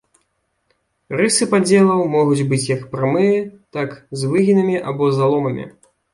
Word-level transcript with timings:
Рысы 1.19 1.47
падзелаў 1.51 2.01
могуць 2.15 2.47
быць 2.55 2.69
як 2.75 2.81
прамыя, 2.95 3.45
так 3.79 3.95
з 4.23 4.33
выгібамі 4.35 4.77
або 4.91 5.13
заломамі. 5.21 5.71